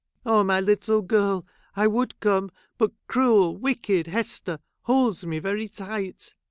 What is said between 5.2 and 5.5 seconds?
me